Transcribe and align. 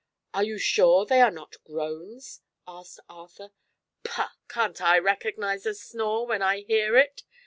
"Are 0.33 0.43
you 0.43 0.57
sure 0.57 1.05
they 1.05 1.21
are 1.21 1.29
not 1.29 1.63
groans?" 1.63 2.41
asked 2.67 3.01
Arthur. 3.07 3.51
"Pah! 4.03 4.31
Can't 4.47 4.81
I 4.81 4.97
recognize 4.97 5.67
a 5.67 5.75
snore 5.75 6.25
when 6.25 6.41
I 6.41 6.61
hear 6.61 6.97
it? 6.97 7.21